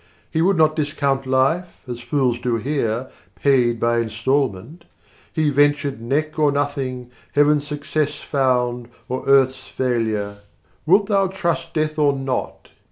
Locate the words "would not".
0.41-0.75